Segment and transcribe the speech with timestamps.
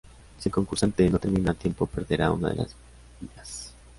[0.39, 2.75] Si el concursante no termina a tiempo perderá una de las
[3.19, 3.71] vidas.